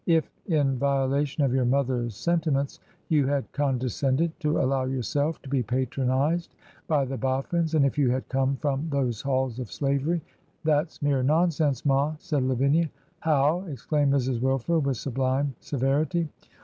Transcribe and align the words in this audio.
If, 0.07 0.31
in 0.47 0.79
violation 0.79 1.43
of 1.43 1.53
your 1.53 1.63
mother's 1.65 2.15
sentiments, 2.15 2.79
you 3.09 3.27
had 3.27 3.51
conde 3.51 3.81
scended 3.83 4.31
to 4.39 4.59
allow 4.59 4.85
yourself 4.85 5.39
to 5.43 5.47
be 5.49 5.61
patronized 5.61 6.55
by 6.87 7.05
the 7.05 7.17
Bof 7.19 7.45
fins, 7.51 7.75
and 7.75 7.85
if 7.85 7.99
you 7.99 8.09
had 8.09 8.27
come 8.27 8.55
from 8.55 8.87
those 8.89 9.21
halls 9.21 9.59
of 9.59 9.71
slavery 9.71 10.23
—''That's 10.63 11.03
mere 11.03 11.21
nonsense, 11.21 11.85
ma,' 11.85 12.15
said 12.17 12.41
Lavinia. 12.41 12.89
'Howl' 13.19 13.67
exclaimed 13.67 14.11
Mrs. 14.11 14.41
Wilfer, 14.41 14.79
with 14.79 14.97
sublime 14.97 15.53
severity. 15.59 16.29